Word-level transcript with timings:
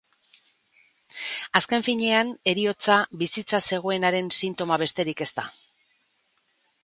Azken 1.59 1.83
finean, 1.87 2.31
heriotza 2.53 2.97
bizitza 3.23 3.59
zegoenaren 3.71 4.31
sintoma 4.39 4.79
besterik 4.85 5.25
ez 5.27 5.31
da 5.41 5.47